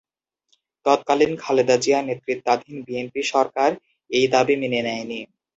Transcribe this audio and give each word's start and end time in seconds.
তৎকালীন 0.85 1.31
খালেদা 1.43 1.75
জিয়া 1.83 1.99
নেতৃত্বাধীন 2.01 2.75
বিএনপি 2.87 3.21
সরকার 3.33 3.69
এই 4.09 4.25
দাবি 4.33 4.55
মেনে 4.61 4.81
নেয় 4.87 5.05
নি। 5.05 5.19